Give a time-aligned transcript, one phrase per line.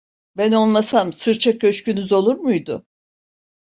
[0.37, 2.85] Ben olmasam sırça köşkünüz olur muydu?